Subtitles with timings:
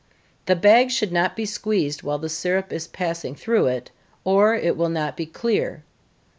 [0.47, 3.91] The bag should not be squeezed while the syrup is passing through it,
[4.23, 5.83] or it will not be clear.